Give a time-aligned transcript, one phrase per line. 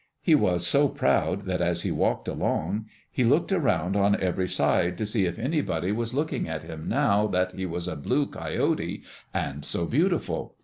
[0.23, 4.97] He was so proud that as he walked along he looked around on every side
[4.97, 9.03] to see if anybody was looking at him now that he was a blue coyote
[9.31, 10.55] and so beautiful.